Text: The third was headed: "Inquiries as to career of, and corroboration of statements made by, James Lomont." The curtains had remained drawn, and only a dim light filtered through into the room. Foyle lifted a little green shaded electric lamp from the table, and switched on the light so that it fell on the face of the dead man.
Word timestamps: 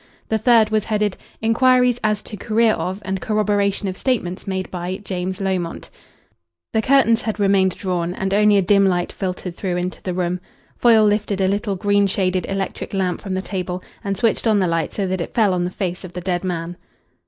The 0.29 0.39
third 0.39 0.71
was 0.71 0.85
headed: 0.85 1.15
"Inquiries 1.43 1.99
as 2.03 2.23
to 2.23 2.35
career 2.35 2.73
of, 2.73 3.03
and 3.05 3.21
corroboration 3.21 3.87
of 3.87 3.95
statements 3.95 4.47
made 4.47 4.71
by, 4.71 4.99
James 5.03 5.39
Lomont." 5.39 5.91
The 6.73 6.81
curtains 6.81 7.21
had 7.21 7.39
remained 7.39 7.75
drawn, 7.77 8.15
and 8.15 8.33
only 8.33 8.57
a 8.57 8.63
dim 8.63 8.87
light 8.87 9.11
filtered 9.11 9.53
through 9.55 9.75
into 9.77 10.01
the 10.01 10.15
room. 10.15 10.39
Foyle 10.75 11.05
lifted 11.05 11.39
a 11.39 11.47
little 11.47 11.75
green 11.75 12.07
shaded 12.07 12.47
electric 12.49 12.95
lamp 12.95 13.21
from 13.21 13.35
the 13.35 13.43
table, 13.43 13.83
and 14.03 14.17
switched 14.17 14.47
on 14.47 14.57
the 14.57 14.65
light 14.65 14.91
so 14.91 15.05
that 15.05 15.21
it 15.21 15.35
fell 15.35 15.53
on 15.53 15.65
the 15.65 15.69
face 15.69 16.03
of 16.03 16.13
the 16.13 16.21
dead 16.21 16.43
man. 16.43 16.77